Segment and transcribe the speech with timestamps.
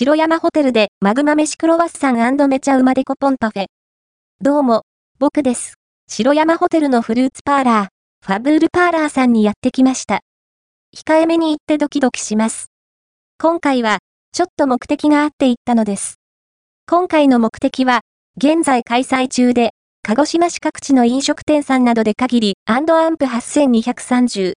[0.00, 3.66] 白山ホテルでマグマ飯クロワッサンめちゃうまデコポンパフェ。
[4.40, 4.82] どうも、
[5.18, 5.74] 僕です。
[6.08, 7.88] 白山ホテルのフルーツパーラー、
[8.24, 10.20] ファブールパーラーさんにやってきました。
[10.96, 12.70] 控えめに行ってドキドキします。
[13.40, 13.98] 今回は、
[14.30, 16.20] ちょっと目的があって行ったのです。
[16.86, 18.02] 今回の目的は、
[18.36, 19.70] 現在開催中で、
[20.04, 24.46] 鹿児島市各地の飲食店さんなどで限り、アンプ8230